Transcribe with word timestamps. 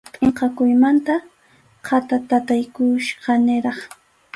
Pʼinqakuymanta 0.13 1.13
khatatataykuchkaniraq. 1.85 3.77